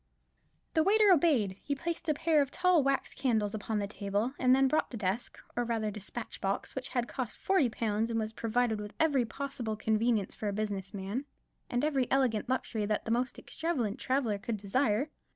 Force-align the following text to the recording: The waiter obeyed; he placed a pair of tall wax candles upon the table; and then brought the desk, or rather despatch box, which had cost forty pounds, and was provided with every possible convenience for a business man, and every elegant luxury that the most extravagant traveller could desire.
The 0.73 0.81
waiter 0.81 1.11
obeyed; 1.11 1.57
he 1.61 1.75
placed 1.75 2.09
a 2.09 2.15
pair 2.15 2.41
of 2.41 2.49
tall 2.49 2.81
wax 2.81 3.13
candles 3.13 3.53
upon 3.53 3.77
the 3.77 3.85
table; 3.85 4.33
and 4.39 4.55
then 4.55 4.67
brought 4.67 4.89
the 4.89 4.97
desk, 4.97 5.37
or 5.55 5.63
rather 5.63 5.91
despatch 5.91 6.41
box, 6.41 6.73
which 6.73 6.87
had 6.87 7.07
cost 7.07 7.37
forty 7.37 7.69
pounds, 7.69 8.09
and 8.09 8.19
was 8.19 8.33
provided 8.33 8.79
with 8.81 8.93
every 8.99 9.25
possible 9.25 9.75
convenience 9.75 10.33
for 10.33 10.47
a 10.47 10.53
business 10.53 10.91
man, 10.91 11.25
and 11.69 11.85
every 11.85 12.09
elegant 12.09 12.49
luxury 12.49 12.87
that 12.87 13.05
the 13.05 13.11
most 13.11 13.37
extravagant 13.37 13.99
traveller 13.99 14.39
could 14.39 14.57
desire. 14.57 15.11